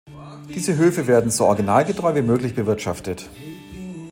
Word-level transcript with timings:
Diese 0.49 0.77
Höfe 0.77 1.05
werden 1.05 1.29
so 1.29 1.45
originalgetreu 1.45 2.15
wie 2.15 2.23
möglich 2.23 2.55
bewirtschaftet. 2.55 3.29